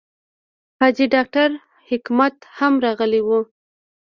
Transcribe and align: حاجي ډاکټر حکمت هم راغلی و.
حاجي 0.79 1.05
ډاکټر 1.15 1.49
حکمت 1.89 2.35
هم 2.57 2.73
راغلی 2.85 3.21
و. 3.23 3.29